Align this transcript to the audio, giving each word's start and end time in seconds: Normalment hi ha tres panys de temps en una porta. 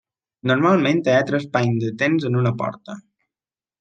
Normalment 0.51 1.01
hi 1.03 1.11
ha 1.17 1.27
tres 1.31 1.45
panys 1.57 1.85
de 1.85 1.91
temps 2.03 2.29
en 2.31 2.39
una 2.43 2.57
porta. 2.63 2.97